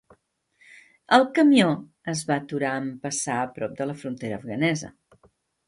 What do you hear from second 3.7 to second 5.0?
de la frontera afganesa.